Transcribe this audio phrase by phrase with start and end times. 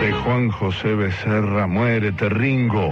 [0.00, 2.90] de Juan José Becerra, muérete Ringo.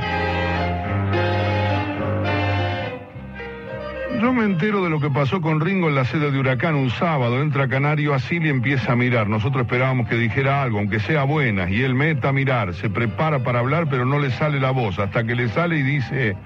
[4.20, 6.90] Yo me entero de lo que pasó con Ringo en la sede de Huracán un
[6.90, 7.40] sábado.
[7.40, 9.26] Entra Canario así y empieza a mirar.
[9.26, 11.70] Nosotros esperábamos que dijera algo, aunque sea buena.
[11.70, 14.98] Y él meta a mirar, se prepara para hablar, pero no le sale la voz.
[14.98, 16.36] Hasta que le sale y dice,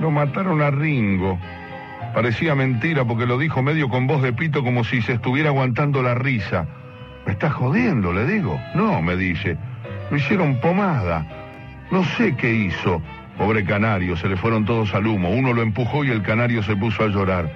[0.00, 1.40] lo mataron a Ringo.
[2.14, 6.02] Parecía mentira porque lo dijo medio con voz de pito como si se estuviera aguantando
[6.02, 6.68] la risa.
[7.28, 8.58] Me está jodiendo, le digo.
[8.74, 9.58] No, me dice.
[10.10, 11.26] Lo hicieron pomada.
[11.90, 13.02] No sé qué hizo.
[13.36, 15.28] Pobre canario, se le fueron todos al humo.
[15.28, 17.52] Uno lo empujó y el canario se puso a llorar.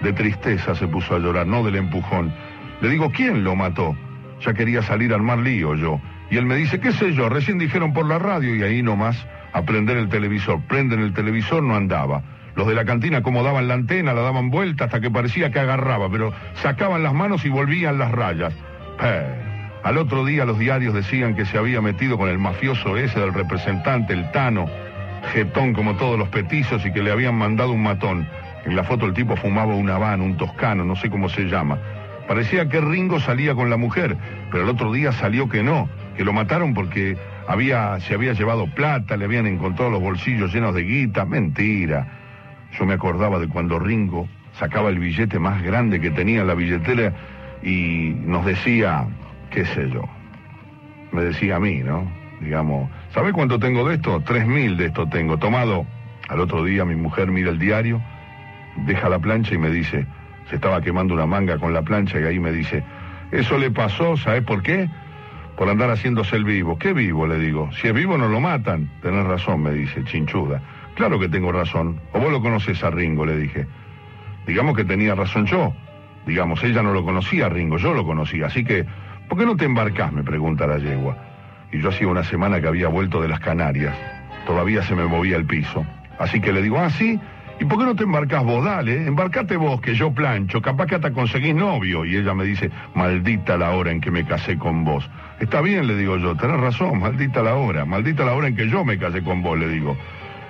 [0.00, 2.32] De tristeza se puso a llorar, no del empujón.
[2.80, 3.94] Le digo, ¿quién lo mató?
[4.40, 6.00] Ya quería salir al mar lío yo.
[6.30, 9.26] Y él me dice, qué sé yo, recién dijeron por la radio y ahí nomás
[9.52, 10.62] a prender el televisor.
[10.62, 12.22] Prenden el televisor, no andaba.
[12.54, 16.10] Los de la cantina acomodaban la antena, la daban vuelta hasta que parecía que agarraba,
[16.10, 18.54] pero sacaban las manos y volvían las rayas.
[19.82, 23.32] Al otro día los diarios decían que se había metido con el mafioso ese del
[23.32, 24.66] representante, el Tano,
[25.32, 28.28] jetón como todos los petizos y que le habían mandado un matón.
[28.66, 31.78] En la foto el tipo fumaba un habano, un toscano, no sé cómo se llama.
[32.28, 34.16] Parecía que Ringo salía con la mujer,
[34.50, 37.16] pero el otro día salió que no, que lo mataron porque
[37.48, 41.24] había, se había llevado plata, le habían encontrado los bolsillos llenos de guita.
[41.24, 42.06] Mentira.
[42.78, 46.54] Yo me acordaba de cuando Ringo sacaba el billete más grande que tenía en la
[46.54, 47.14] billetera
[47.62, 49.06] y nos decía,
[49.50, 50.02] qué sé yo,
[51.12, 52.10] me decía a mí, ¿no?
[52.40, 54.22] Digamos, ¿sabe cuánto tengo de esto?
[54.24, 55.36] Tres mil de esto tengo.
[55.38, 55.84] Tomado,
[56.28, 58.00] al otro día mi mujer mira el diario,
[58.86, 60.06] deja la plancha y me dice,
[60.48, 62.82] se estaba quemando una manga con la plancha y ahí me dice,
[63.30, 64.88] eso le pasó, ¿sabe por qué?
[65.56, 66.78] Por andar haciéndose el vivo.
[66.78, 67.26] ¿Qué vivo?
[67.26, 67.68] Le digo.
[67.72, 68.90] Si es vivo no lo matan.
[69.02, 70.62] Tenés razón, me dice, chinchuda.
[70.94, 72.00] Claro que tengo razón.
[72.12, 73.66] O vos lo conoces a Ringo, le dije.
[74.46, 75.74] Digamos que tenía razón yo.
[76.26, 78.46] Digamos, ella no lo conocía, Ringo, yo lo conocía.
[78.46, 78.84] Así que,
[79.28, 80.12] ¿por qué no te embarcás?
[80.12, 81.16] Me pregunta la yegua.
[81.72, 83.96] Y yo hacía una semana que había vuelto de las Canarias.
[84.46, 85.84] Todavía se me movía el piso.
[86.18, 87.18] Así que le digo, ah, sí.
[87.60, 88.64] ¿Y por qué no te embarcás vos?
[88.64, 90.62] Dale, embarcate vos, que yo plancho.
[90.62, 92.04] Capaz que hasta conseguís novio.
[92.04, 95.08] Y ella me dice, maldita la hora en que me casé con vos.
[95.40, 97.84] Está bien, le digo yo, tenés razón, maldita la hora.
[97.84, 99.96] Maldita la hora en que yo me casé con vos, le digo.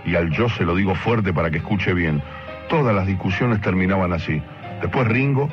[0.04, 2.22] Y al yo se lo digo fuerte para que escuche bien.
[2.69, 4.41] Todas las discusiones terminaban así.
[4.80, 5.48] Después Ringo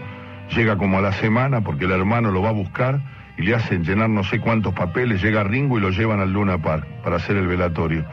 [0.55, 2.99] llega como a la semana porque el hermano lo va a buscar
[3.37, 6.57] y le hacen llenar no sé cuántos papeles, llega Ringo y lo llevan al Luna
[6.57, 8.05] Park para hacer el velatorio.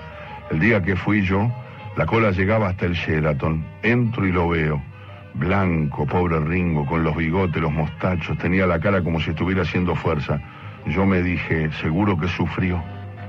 [0.50, 1.50] El día que fui yo,
[1.96, 3.64] la cola llegaba hasta el Sheraton.
[3.82, 4.82] Entro y lo veo.
[5.34, 9.94] Blanco, pobre Ringo, con los bigotes, los mostachos, tenía la cara como si estuviera haciendo
[9.94, 10.40] fuerza.
[10.86, 12.82] Yo me dije, seguro que sufrió.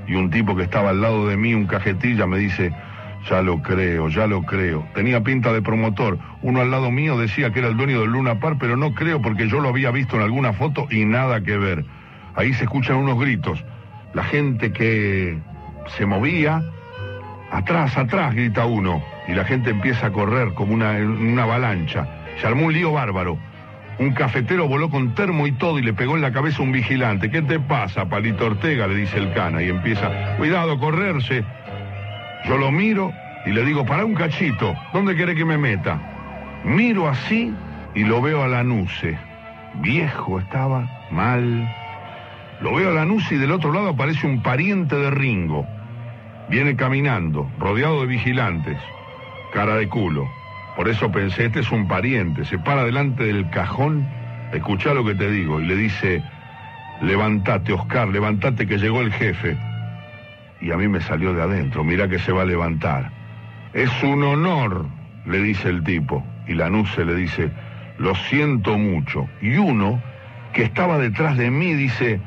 [0.07, 2.72] Y un tipo que estaba al lado de mí, un cajetilla, me dice,
[3.30, 4.88] ya lo creo, ya lo creo.
[4.94, 6.19] Tenía pinta de promotor.
[6.41, 9.22] Uno al lado mío decía que era el dueño del Luna Park, pero no creo
[9.22, 11.85] porque yo lo había visto en alguna foto y nada que ver.
[12.35, 13.64] Ahí se escuchan unos gritos.
[14.14, 15.38] La gente que
[15.97, 16.64] se movía,
[17.52, 19.03] atrás, atrás, grita uno.
[19.28, 22.08] Y la gente empieza a correr como una, una avalancha.
[22.40, 23.38] Se armó un lío bárbaro.
[23.97, 27.31] Un cafetero voló con termo y todo y le pegó en la cabeza un vigilante.
[27.31, 28.88] ¿Qué te pasa, Palito Ortega?
[28.88, 31.46] le dice el cana y empieza, cuidado, correrse.
[32.48, 33.12] Yo lo miro
[33.46, 36.00] y le digo, para un cachito, ¿dónde quiere que me meta?
[36.64, 37.52] Miro así
[37.96, 39.18] y lo veo a la nuce.
[39.82, 41.68] Viejo estaba, mal.
[42.62, 45.66] Lo veo a la nuce y del otro lado aparece un pariente de Ringo.
[46.48, 48.78] Viene caminando, rodeado de vigilantes.
[49.52, 50.28] Cara de culo.
[50.76, 52.46] Por eso pensé, este es un pariente.
[52.46, 54.08] Se para delante del cajón,
[54.54, 56.24] escucha lo que te digo, y le dice,
[57.02, 59.58] levantate, Oscar, levantate que llegó el jefe
[60.62, 63.12] y a mí me salió de adentro, mira que se va a levantar.
[63.74, 64.86] Es un honor,
[65.26, 67.52] le dice el tipo, y la nuce le dice,
[67.98, 69.28] lo siento mucho.
[69.42, 70.02] Y uno,
[70.54, 72.20] que estaba detrás de mí, dice,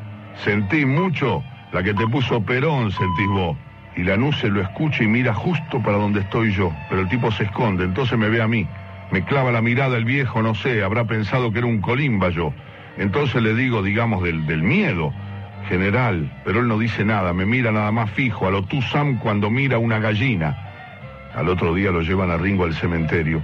[0.44, 3.56] sentí mucho, la que te puso Perón sentís vos.
[3.96, 7.32] Y la nuce lo escucha y mira justo para donde estoy yo, pero el tipo
[7.32, 8.66] se esconde, entonces me ve a mí.
[9.10, 12.52] Me clava la mirada el viejo, no sé, habrá pensado que era un colimba yo.
[12.98, 15.12] Entonces le digo, digamos, del miedo
[15.68, 19.18] general, pero él no dice nada, me mira nada más fijo, a lo tú Sam
[19.18, 20.56] cuando mira una gallina.
[21.34, 23.42] Al otro día lo llevan a Ringo al cementerio.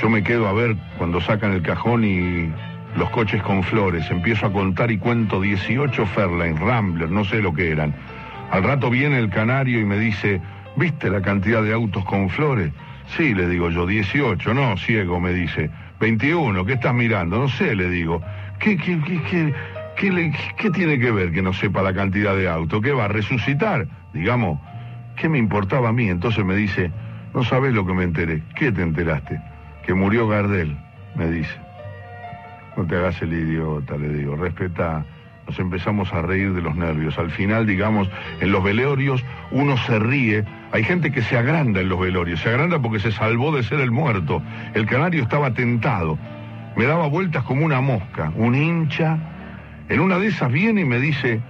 [0.00, 2.50] Yo me quedo a ver cuando sacan el cajón y
[2.96, 4.10] los coches con flores.
[4.10, 7.94] Empiezo a contar y cuento 18 Fairlane, Rambler, no sé lo que eran.
[8.50, 10.40] Al rato viene el canario y me dice,
[10.76, 12.72] ¿viste la cantidad de autos con flores?
[13.16, 15.70] Sí, le digo yo, 18, no, ciego, me dice.
[16.00, 17.38] 21, ¿qué estás mirando?
[17.38, 18.22] No sé, le digo.
[18.58, 19.54] ¿Qué, qué, qué, qué?
[19.96, 22.80] ¿Qué, tiene que ver que no sepa la cantidad de auto?
[22.80, 23.86] ¿Qué va a resucitar?
[24.12, 24.58] Digamos,
[25.16, 26.08] ¿qué me importaba a mí?
[26.08, 26.90] Entonces me dice,
[27.32, 28.42] no sabes lo que me enteré.
[28.56, 29.40] ¿Qué te enteraste?
[29.84, 30.76] Que murió Gardel,
[31.14, 31.54] me dice.
[32.76, 35.04] No te hagas el idiota, le digo, respeta.
[35.46, 37.16] nos empezamos a reír de los nervios.
[37.18, 38.10] Al final, digamos,
[38.40, 40.44] en los velorios uno se ríe.
[40.72, 43.78] Hay gente que se agranda en los velorios, se agranda porque se salvó de ser
[43.78, 44.42] el muerto.
[44.74, 46.18] El canario estaba tentado,
[46.76, 49.33] me daba vueltas como una mosca, un hincha.
[49.88, 51.40] En una de esas viene y me dice,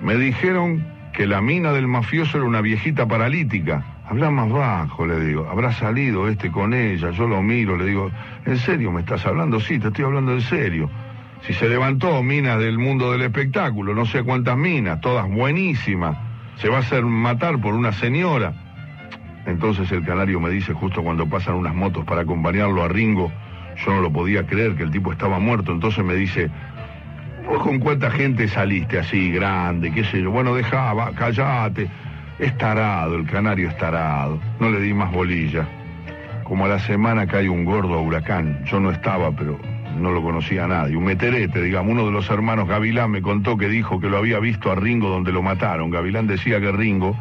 [0.00, 3.84] me dijeron que la mina del mafioso era una viejita paralítica.
[4.06, 5.48] Habla más bajo, le digo.
[5.50, 8.10] Habrá salido este con ella, yo lo miro, le digo,
[8.44, 9.60] ¿en serio me estás hablando?
[9.60, 10.90] Sí, te estoy hablando en serio.
[11.46, 16.16] Si se levantó minas del mundo del espectáculo, no sé cuántas minas, todas buenísimas,
[16.56, 18.54] se va a hacer matar por una señora.
[19.46, 23.30] Entonces el canario me dice justo cuando pasan unas motos para acompañarlo a Ringo,
[23.76, 26.50] yo no lo podía creer que el tipo estaba muerto, entonces me dice,
[27.46, 30.30] ¿vos con cuánta gente saliste así, grande, qué sé yo?
[30.30, 31.88] Bueno, dejaba, callate.
[32.38, 34.40] Es tarado, el canario es tarado.
[34.58, 35.66] No le di más bolilla.
[36.42, 38.64] Como a la semana cae un gordo huracán.
[38.64, 39.58] Yo no estaba, pero
[39.98, 40.96] no lo conocía nadie.
[40.96, 41.92] Un meterete, digamos.
[41.92, 45.08] Uno de los hermanos Gavilán me contó que dijo que lo había visto a Ringo
[45.08, 45.90] donde lo mataron.
[45.90, 47.16] Gavilán decía que Ringo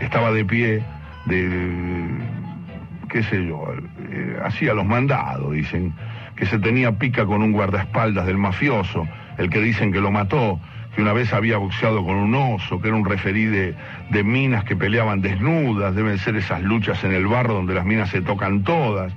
[0.00, 0.82] estaba de pie,
[1.26, 2.06] de,
[3.08, 3.64] qué sé yo,
[4.10, 5.92] eh, hacía los mandados, dicen,
[6.36, 9.06] que se tenía pica con un guardaespaldas del mafioso,
[9.40, 10.60] el que dicen que lo mató,
[10.94, 13.74] que una vez había boxeado con un oso, que era un referí de,
[14.22, 18.20] minas que peleaban desnudas, deben ser esas luchas en el barro donde las minas se
[18.20, 19.12] tocan todas.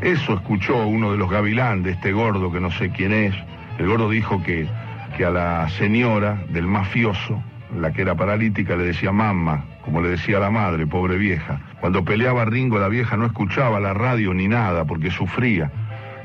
[0.00, 3.34] Eso escuchó uno de los gavilán de este gordo que no sé quién es.
[3.80, 4.68] El gordo dijo que,
[5.16, 7.42] que a la señora del mafioso,
[7.76, 11.58] la que era paralítica, le decía mamá, como le decía la madre, pobre vieja.
[11.80, 15.68] Cuando peleaba Ringo, la vieja no escuchaba la radio ni nada porque sufría.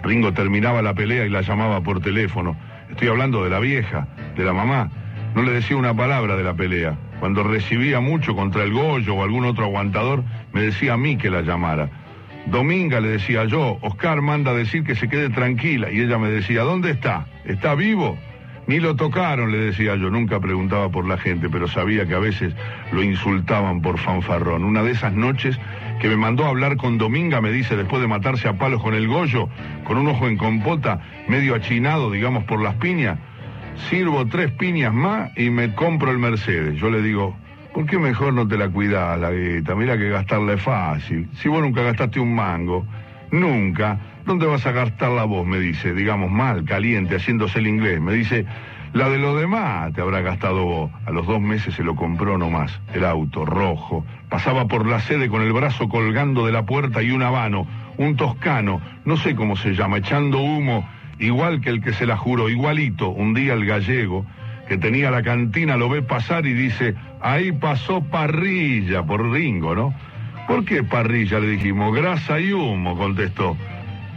[0.03, 2.55] Ringo terminaba la pelea y la llamaba por teléfono.
[2.93, 4.07] Estoy hablando de la vieja,
[4.37, 4.91] de la mamá.
[5.33, 6.95] No le decía una palabra de la pelea.
[7.19, 11.31] Cuando recibía mucho contra el Goyo o algún otro aguantador, me decía a mí que
[11.31, 11.89] la llamara.
[12.45, 15.91] Dominga le decía yo, Oscar manda a decir que se quede tranquila.
[15.91, 17.25] Y ella me decía, ¿dónde está?
[17.45, 18.15] ¿Está vivo?
[18.65, 20.09] Ni lo tocaron, le decía yo.
[20.09, 22.53] Nunca preguntaba por la gente, pero sabía que a veces
[22.91, 24.63] lo insultaban por fanfarrón.
[24.63, 25.59] Una de esas noches
[25.99, 28.93] que me mandó a hablar con Dominga, me dice, después de matarse a palos con
[28.93, 29.49] el Goyo,
[29.83, 33.19] con un ojo en compota, medio achinado, digamos, por las piñas,
[33.89, 36.79] sirvo tres piñas más y me compro el Mercedes.
[36.79, 37.35] Yo le digo,
[37.73, 39.75] ¿por qué mejor no te la cuidas, la guita?
[39.75, 41.27] Mira que gastarla es fácil.
[41.33, 42.85] Si vos nunca gastaste un mango,
[43.31, 45.45] nunca, ¿dónde vas a gastar la voz?
[45.45, 48.01] Me dice, digamos mal, caliente, haciéndose el inglés.
[48.01, 48.45] Me dice,
[48.93, 50.91] la de los demás te habrá gastado vos.
[51.05, 54.05] A los dos meses se lo compró nomás, el auto, rojo.
[54.29, 57.67] Pasaba por la sede con el brazo colgando de la puerta y un habano,
[57.97, 60.87] un toscano, no sé cómo se llama, echando humo,
[61.19, 63.09] igual que el que se la juró, igualito.
[63.09, 64.25] Un día el gallego,
[64.67, 69.93] que tenía la cantina, lo ve pasar y dice, ahí pasó parrilla, por Ringo, ¿no?
[70.47, 71.39] ¿Por qué parrilla?
[71.39, 73.57] Le dijimos, grasa y humo, contestó.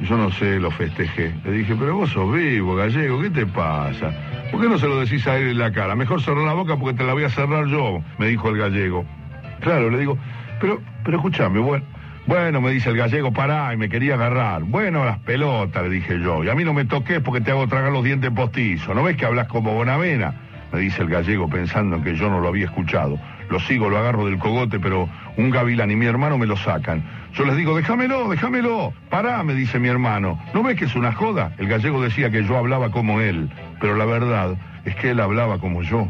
[0.03, 1.35] Yo no sé, lo festejé.
[1.45, 4.13] Le dije, pero vos sos vivo, gallego, ¿qué te pasa?
[4.51, 5.95] ¿Por qué no se lo decís a él en la cara?
[5.97, 9.05] Mejor cerrar la boca porque te la voy a cerrar yo, me dijo el gallego.
[9.61, 10.19] Claro, le digo,
[10.61, 11.85] pero, pero escúchame, bueno,
[12.27, 14.65] bueno, me dice el gallego, pará, y me quería agarrar.
[14.65, 16.43] Bueno, las pelotas, le dije yo.
[16.43, 18.97] Y a mí no me toques porque te hago tragar los dientes postizos.
[18.97, 20.35] ¿No ves que hablas como Bonavena?
[20.73, 23.19] Me dice el gallego pensando en que yo no lo había escuchado.
[23.49, 27.05] Lo sigo, lo agarro del cogote, pero un gavilán y mi hermano me lo sacan.
[27.37, 28.95] Yo les digo, déjamelo, déjamelo.
[29.11, 30.41] Pará, me dice mi hermano.
[30.55, 31.53] ¿No ves que es una joda?
[31.59, 34.57] El gallego decía que yo hablaba como él, pero la verdad
[34.87, 36.09] es que él hablaba como yo.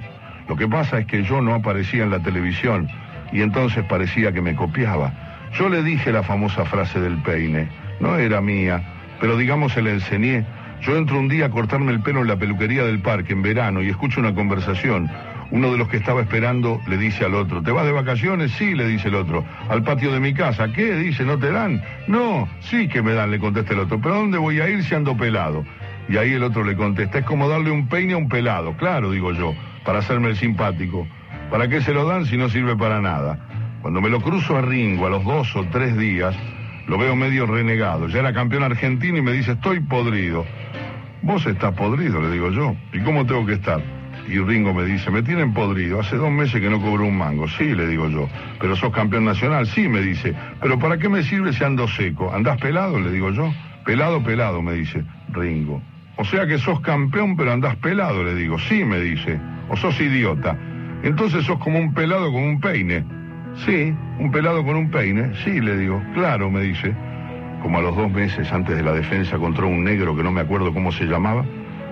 [0.49, 2.89] Lo que pasa es que yo no aparecía en la televisión
[3.33, 5.13] y entonces parecía que me copiaba.
[5.59, 7.69] Yo le dije la famosa frase del peine.
[7.99, 8.81] No era mía,
[9.21, 10.45] pero digamos se la enseñé.
[10.83, 13.83] Yo entro un día a cortarme el pelo en la peluquería del parque en verano
[13.83, 15.11] y escucho una conversación.
[15.51, 18.51] Uno de los que estaba esperando le dice al otro, ¿te vas de vacaciones?
[18.53, 19.45] Sí, le dice el otro.
[19.69, 20.73] Al patio de mi casa.
[20.73, 20.95] ¿Qué?
[20.97, 21.83] Dice, ¿no te dan?
[22.09, 24.01] No, sí que me dan, le contesta el otro.
[24.01, 25.65] ¿Pero dónde voy a ir si ando pelado?
[26.09, 28.77] Y ahí el otro le contesta, es como darle un peine a un pelado.
[28.77, 31.07] Claro, digo yo, para hacerme el simpático.
[31.51, 33.39] ¿Para qué se lo dan si no sirve para nada?
[33.83, 36.35] Cuando me lo cruzo a Ringo a los dos o tres días,
[36.89, 38.09] lo veo medio renegado.
[38.09, 40.45] Ya era campeón argentino y me dice, estoy podrido.
[41.23, 42.75] Vos estás podrido, le digo yo.
[42.93, 43.81] ¿Y cómo tengo que estar?
[44.29, 47.47] Y Ringo me dice, me tienen podrido, hace dos meses que no cobro un mango.
[47.49, 48.29] Sí, le digo yo.
[48.61, 50.35] Pero sos campeón nacional, sí, me dice.
[50.61, 52.33] Pero ¿para qué me sirve si ando seco?
[52.33, 52.99] ¿Andás pelado?
[52.99, 53.53] Le digo yo.
[53.85, 55.81] Pelado, pelado, me dice Ringo.
[56.17, 58.59] O sea que sos campeón pero andás pelado, le digo.
[58.59, 59.39] Sí, me dice.
[59.69, 60.59] O sos idiota.
[61.03, 63.05] Entonces sos como un pelado con un peine.
[63.65, 65.33] Sí, un pelado con un peine.
[65.45, 66.03] Sí, le digo.
[66.15, 66.95] Claro, me dice.
[67.63, 70.41] Como a los dos meses antes de la defensa contra un negro que no me
[70.41, 71.45] acuerdo cómo se llamaba,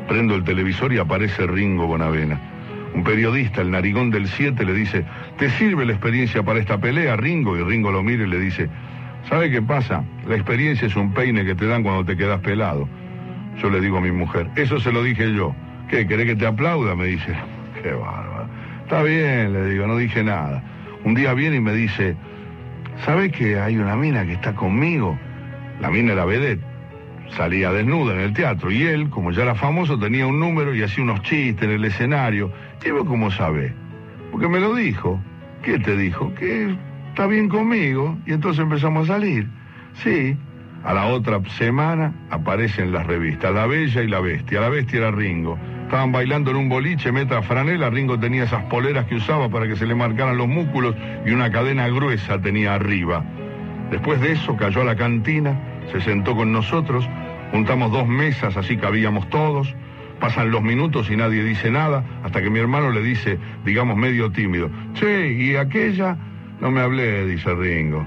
[0.08, 2.40] prendo el televisor y aparece Ringo Bonavena.
[2.94, 5.04] Un periodista, el narigón del 7, le dice,
[5.38, 7.56] ¿te sirve la experiencia para esta pelea, Ringo?
[7.56, 8.68] Y Ringo lo mira y le dice,
[9.28, 10.04] ¿sabe qué pasa?
[10.28, 12.88] La experiencia es un peine que te dan cuando te quedas pelado.
[13.60, 15.54] Yo le digo a mi mujer, eso se lo dije yo.
[15.88, 16.94] ¿Qué, querés que te aplauda?
[16.94, 17.34] Me dice.
[17.82, 18.48] Qué bárbaro.
[18.82, 20.62] Está bien, le digo, no dije nada.
[21.04, 22.16] Un día viene y me dice,
[23.04, 25.18] ¿sabes que hay una mina que está conmigo?
[25.80, 26.73] La mina era vedette.
[27.30, 30.82] Salía desnuda en el teatro y él, como ya era famoso, tenía un número y
[30.82, 32.52] hacía unos chistes en el escenario.
[32.84, 33.72] Y vos cómo sabés?
[34.30, 35.20] Porque me lo dijo.
[35.62, 36.32] ¿Qué te dijo?
[36.34, 36.76] Que
[37.08, 38.18] está bien conmigo.
[38.26, 39.48] Y entonces empezamos a salir.
[40.02, 40.36] Sí.
[40.84, 44.60] A la otra semana aparecen las revistas La Bella y la Bestia.
[44.60, 45.58] La Bestia era Ringo.
[45.84, 47.88] Estaban bailando en un boliche, meta franela.
[47.88, 51.50] Ringo tenía esas poleras que usaba para que se le marcaran los músculos y una
[51.50, 53.24] cadena gruesa tenía arriba.
[53.90, 55.58] Después de eso cayó a la cantina,
[55.92, 57.08] se sentó con nosotros,
[57.52, 59.74] juntamos dos mesas, así cabíamos todos.
[60.20, 64.30] Pasan los minutos y nadie dice nada, hasta que mi hermano le dice, digamos medio
[64.30, 66.16] tímido, che, ¿y aquella?
[66.60, 68.06] No me hablé, dice Ringo.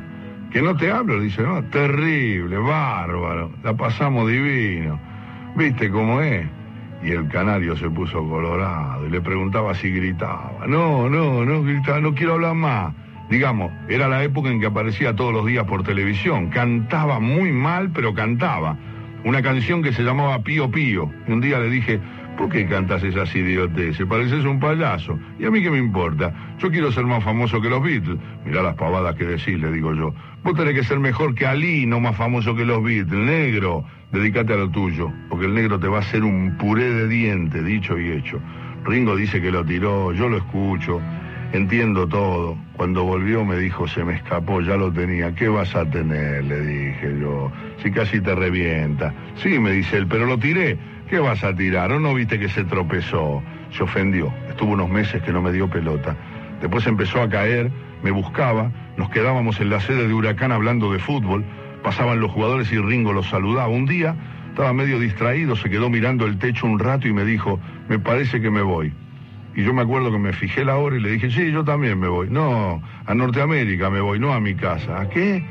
[0.51, 4.99] Que no te hablo, dice, no, terrible, bárbaro, la pasamos divino.
[5.55, 6.47] ¿Viste cómo es?
[7.03, 10.65] Y el canario se puso colorado y le preguntaba si gritaba.
[10.65, 12.93] No, no, no gritaba, no quiero hablar más.
[13.29, 16.49] Digamos, era la época en que aparecía todos los días por televisión.
[16.49, 18.77] Cantaba muy mal, pero cantaba.
[19.25, 21.11] Una canción que se llamaba Pío Pío.
[21.27, 21.99] Y un día le dije,
[22.37, 24.05] ¿por qué cantas esas idioteces?
[24.05, 25.19] Pareces un payaso.
[25.39, 26.33] ¿Y a mí qué me importa?
[26.59, 28.17] Yo quiero ser más famoso que los Beatles.
[28.45, 30.13] Mirá las pavadas que decís, le digo yo.
[30.43, 33.25] Vos tenés que ser mejor que Ali, no más famoso que los Beatles.
[33.25, 37.07] Negro, dedícate a lo tuyo, porque el negro te va a hacer un puré de
[37.09, 38.39] diente, dicho y hecho.
[38.85, 41.01] Ringo dice que lo tiró, yo lo escucho.
[41.53, 42.57] Entiendo todo.
[42.75, 45.33] Cuando volvió me dijo, se me escapó, ya lo tenía.
[45.33, 46.43] ¿Qué vas a tener?
[46.43, 47.51] Le dije yo.
[47.81, 49.13] Si casi te revienta.
[49.35, 50.77] Sí, me dice él, pero lo tiré.
[51.09, 51.91] ¿Qué vas a tirar?
[51.93, 53.41] ¿O no viste que se tropezó?
[53.71, 54.33] Se ofendió.
[54.49, 56.15] Estuvo unos meses que no me dio pelota.
[56.61, 57.71] Después empezó a caer,
[58.03, 61.45] me buscaba, nos quedábamos en la sede de Huracán hablando de fútbol,
[61.83, 63.69] pasaban los jugadores y Ringo los saludaba.
[63.69, 64.15] Un día
[64.49, 68.41] estaba medio distraído, se quedó mirando el techo un rato y me dijo, me parece
[68.41, 68.91] que me voy.
[69.57, 71.99] Y yo me acuerdo que me fijé la hora y le dije, sí, yo también
[71.99, 72.29] me voy.
[72.29, 75.01] No, a Norteamérica me voy, no a mi casa.
[75.01, 75.43] ¿A qué?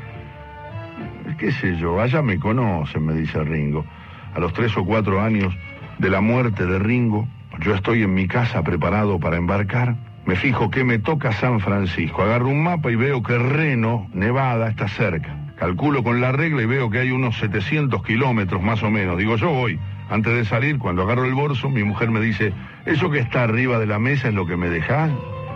[1.37, 1.99] ¿Qué sé yo?
[1.99, 3.85] Allá me conocen, me dice Ringo.
[4.33, 5.53] A los tres o cuatro años
[5.99, 7.27] de la muerte de Ringo,
[7.59, 9.97] yo estoy en mi casa preparado para embarcar.
[10.25, 12.21] Me fijo que me toca San Francisco.
[12.21, 15.35] Agarro un mapa y veo que Reno, Nevada, está cerca.
[15.57, 19.17] Calculo con la regla y veo que hay unos 700 kilómetros más o menos.
[19.17, 19.77] Digo, yo voy.
[20.09, 22.53] Antes de salir, cuando agarro el bolso, mi mujer me dice,
[22.85, 25.11] ¿eso que está arriba de la mesa es lo que me dejás?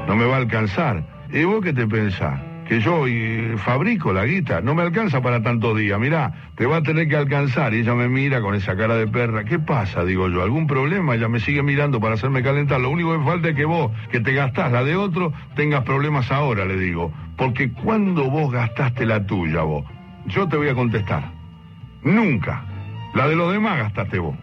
[0.08, 1.03] No me va a alcanzar.
[1.31, 2.41] ¿Y vos qué te pensás?
[2.67, 6.77] Que yo y, fabrico la guita, no me alcanza para tantos días, mirá, te va
[6.77, 7.74] a tener que alcanzar.
[7.74, 9.46] Y ella me mira con esa cara de perra.
[9.46, 10.03] ¿Qué pasa?
[10.03, 11.15] Digo yo, ¿algún problema?
[11.15, 12.81] Ella me sigue mirando para hacerme calentar.
[12.81, 16.31] Lo único que falta es que vos, que te gastás la de otro, tengas problemas
[16.31, 17.13] ahora, le digo.
[17.38, 19.86] Porque cuando vos gastaste la tuya, vos,
[20.27, 21.31] yo te voy a contestar.
[22.03, 22.65] Nunca.
[23.13, 24.35] La de los demás gastaste vos.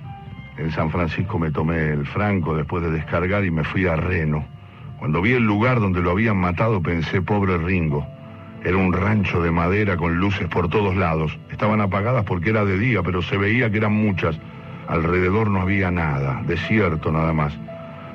[0.58, 4.44] En San Francisco me tomé el franco después de descargar y me fui a Reno.
[4.98, 8.06] Cuando vi el lugar donde lo habían matado pensé, pobre Ringo.
[8.62, 11.38] Era un rancho de madera con luces por todos lados.
[11.50, 14.38] Estaban apagadas porque era de día, pero se veía que eran muchas.
[14.86, 17.56] Alrededor no había nada, desierto nada más.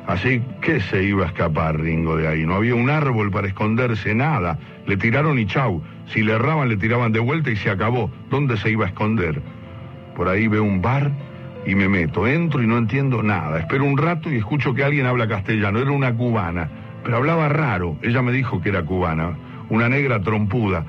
[0.06, 2.46] Así que se iba a escapar Ringo de ahí.
[2.46, 4.60] No había un árbol para esconderse, nada.
[4.86, 5.82] Le tiraron y chau.
[6.08, 8.12] Si le erraban, le tiraban de vuelta y se acabó.
[8.30, 9.42] ¿Dónde se iba a esconder?
[10.16, 11.12] Por ahí veo un bar
[11.66, 12.28] y me meto.
[12.28, 13.60] Entro y no entiendo nada.
[13.60, 15.80] Espero un rato y escucho que alguien habla castellano.
[15.80, 16.70] Era una cubana,
[17.04, 17.98] pero hablaba raro.
[18.02, 19.38] Ella me dijo que era cubana,
[19.70, 20.86] una negra trompuda.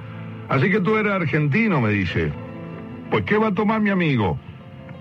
[0.48, 2.32] Así que tú eres argentino, me dice.
[3.10, 4.38] Pues ¿qué va a tomar mi amigo?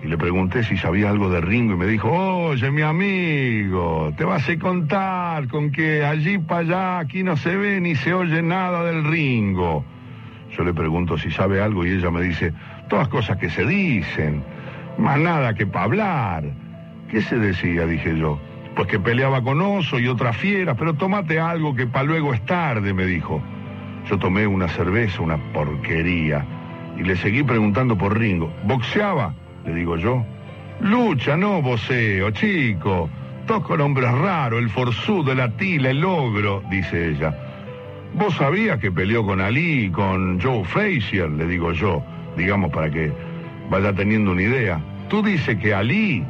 [0.04, 4.24] Y le pregunté si sabía algo de Ringo y me dijo, oye mi amigo, te
[4.24, 8.42] vas a contar con que allí para allá aquí no se ve ni se oye
[8.42, 9.82] nada del Ringo.
[10.56, 12.52] Yo le pregunto si sabe algo y ella me dice,
[12.88, 14.42] todas cosas que se dicen,
[14.98, 16.44] más nada que para hablar.
[17.10, 17.86] ¿Qué se decía?
[17.86, 18.38] dije yo.
[18.74, 22.44] Pues que peleaba con oso y otra fiera, pero tómate algo que para luego es
[22.44, 23.40] tarde, me dijo.
[24.10, 26.44] Yo tomé una cerveza, una porquería,
[26.98, 28.52] y le seguí preguntando por Ringo.
[28.64, 29.32] ¿Boxeaba?
[29.64, 30.24] Le digo yo.
[30.80, 33.08] Lucha, no voceo, chico.
[33.46, 37.32] Toco nombres raros, el forzudo, el atila, el ogro, dice ella.
[38.14, 42.02] Vos sabías que peleó con Ali, con Joe Frazier, le digo yo,
[42.36, 43.12] digamos para que
[43.70, 44.80] vaya teniendo una idea.
[45.08, 46.24] Tú dices que Ali,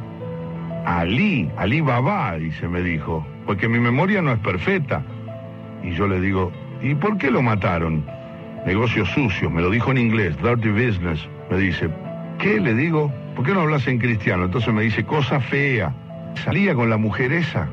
[0.84, 5.02] Ali, Ali Baba, dice, me dijo, porque mi memoria no es perfecta.
[5.82, 8.04] Y yo le digo, ¿y por qué lo mataron?
[8.66, 11.28] Negocios sucios, me lo dijo en inglés, dirty business.
[11.50, 11.90] Me dice,
[12.38, 12.60] ¿qué?
[12.60, 14.44] Le digo, ¿por qué no hablas en cristiano?
[14.44, 15.94] Entonces me dice, cosa fea.
[16.44, 17.68] Salía con la mujer esa.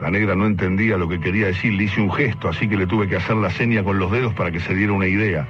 [0.00, 2.86] La negra no entendía lo que quería decir, le hice un gesto, así que le
[2.86, 5.46] tuve que hacer la seña con los dedos para que se diera una idea.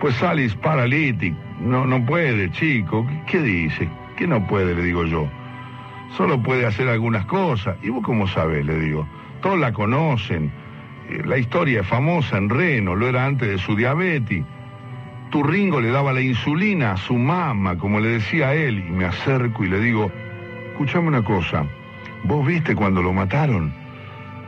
[0.00, 3.06] Pues Salis paralítico, no, no puede, chico.
[3.26, 3.88] ¿Qué dice?
[4.16, 4.74] ¿Qué no puede?
[4.74, 5.28] Le digo yo.
[6.16, 7.76] solo puede hacer algunas cosas.
[7.82, 8.64] ¿Y vos cómo sabés?
[8.64, 9.06] Le digo.
[9.42, 10.50] Todos la conocen.
[11.08, 14.42] Eh, La historia es famosa en Reno, lo era antes de su diabetes.
[15.30, 18.90] Tu Ringo le daba la insulina a su mamá, como le decía a él, y
[18.90, 20.10] me acerco y le digo,
[20.72, 21.64] escuchame una cosa,
[22.24, 23.72] ¿vos viste cuando lo mataron?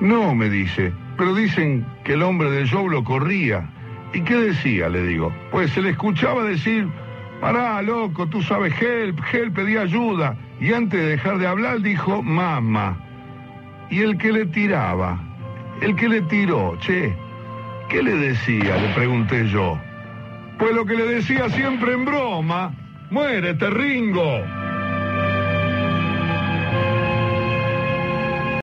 [0.00, 3.68] No, me dice, pero dicen que el hombre del show lo corría.
[4.14, 4.88] ¿Y qué decía?
[4.88, 5.32] Le digo.
[5.50, 6.86] Pues se le escuchaba decir,
[7.40, 10.36] pará, loco, tú sabes, help, help, pedí ayuda.
[10.60, 12.96] Y antes de dejar de hablar dijo, mamá.
[13.90, 15.18] Y el que le tiraba,
[15.80, 17.14] el que le tiró, che,
[17.88, 18.76] ¿qué le decía?
[18.76, 19.78] Le pregunté yo.
[20.58, 22.72] Pues lo que le decía siempre en broma,
[23.10, 24.61] muérete, Ringo.